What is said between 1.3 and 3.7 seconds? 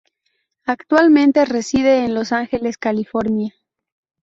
reside en Los Angeles, California.